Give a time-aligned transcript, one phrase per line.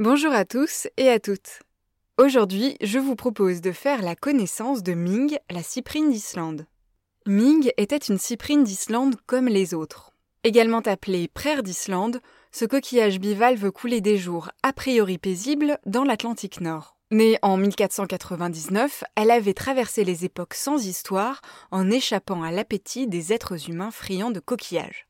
[0.00, 1.60] Bonjour à tous et à toutes.
[2.18, 6.66] Aujourd'hui, je vous propose de faire la connaissance de Ming, la cyprine d'Islande.
[7.26, 10.10] Ming était une cyprine d'Islande comme les autres.
[10.42, 12.20] Également appelée praire d'Islande,
[12.50, 16.96] ce coquillage bivalve coulait des jours a priori paisibles dans l'Atlantique Nord.
[17.12, 21.40] Née en 1499, elle avait traversé les époques sans histoire
[21.70, 25.06] en échappant à l'appétit des êtres humains friands de coquillages.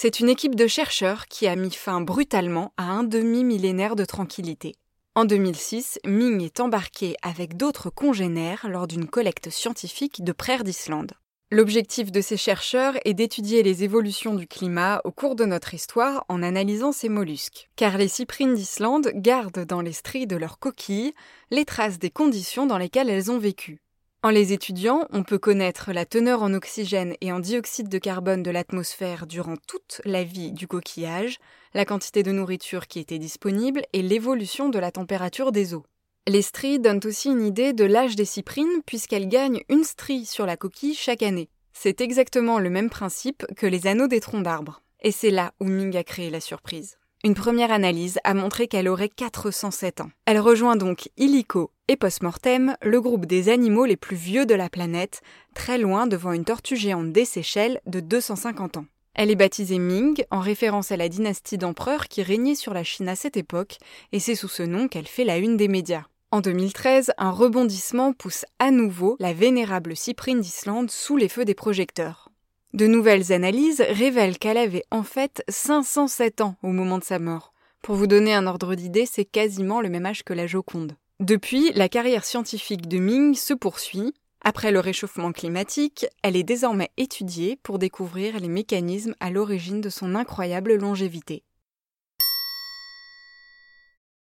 [0.00, 4.76] C'est une équipe de chercheurs qui a mis fin brutalement à un demi-millénaire de tranquillité.
[5.16, 11.14] En 2006, Ming est embarqué avec d'autres congénères lors d'une collecte scientifique de praire d'Islande.
[11.50, 16.24] L'objectif de ces chercheurs est d'étudier les évolutions du climat au cours de notre histoire
[16.28, 21.12] en analysant ces mollusques, car les cyprines d'Islande gardent dans les stries de leurs coquilles
[21.50, 23.80] les traces des conditions dans lesquelles elles ont vécu.
[24.24, 28.42] En les étudiant, on peut connaître la teneur en oxygène et en dioxyde de carbone
[28.42, 31.38] de l'atmosphère durant toute la vie du coquillage,
[31.72, 35.84] la quantité de nourriture qui était disponible et l'évolution de la température des eaux.
[36.26, 40.46] Les stries donnent aussi une idée de l'âge des cyprines puisqu'elles gagnent une strie sur
[40.46, 41.48] la coquille chaque année.
[41.72, 44.82] C'est exactement le même principe que les anneaux des troncs d'arbres.
[45.00, 46.97] Et c'est là où Ming a créé la surprise.
[47.24, 50.10] Une première analyse a montré qu'elle aurait 407 ans.
[50.24, 54.68] Elle rejoint donc illico et post-mortem le groupe des animaux les plus vieux de la
[54.68, 55.20] planète,
[55.52, 58.86] très loin devant une tortue géante des Seychelles de 250 ans.
[59.14, 63.08] Elle est baptisée Ming en référence à la dynastie d'empereurs qui régnait sur la Chine
[63.08, 63.78] à cette époque,
[64.12, 66.04] et c'est sous ce nom qu'elle fait la une des médias.
[66.30, 71.54] En 2013, un rebondissement pousse à nouveau la vénérable cyprine d'Islande sous les feux des
[71.54, 72.27] projecteurs.
[72.74, 77.54] De nouvelles analyses révèlent qu'elle avait en fait 507 ans au moment de sa mort.
[77.80, 80.94] Pour vous donner un ordre d'idée, c'est quasiment le même âge que la Joconde.
[81.18, 84.12] Depuis, la carrière scientifique de Ming se poursuit.
[84.42, 89.88] Après le réchauffement climatique, elle est désormais étudiée pour découvrir les mécanismes à l'origine de
[89.88, 91.42] son incroyable longévité.